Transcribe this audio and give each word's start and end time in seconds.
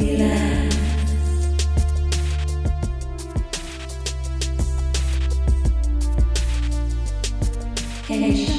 Relax. 0.00 0.74
Relax. 8.08 8.49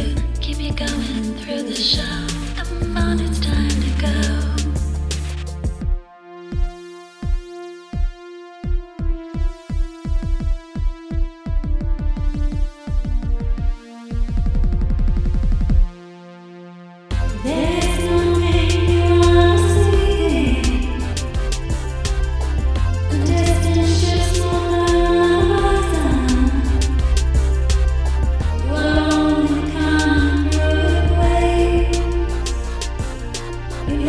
you, 0.00 0.16
keep 0.40 0.58
you 0.58 0.72
going 0.72 1.36
through 1.38 1.62
the 1.62 1.74
show. 1.74 2.49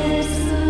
there's 0.00 0.69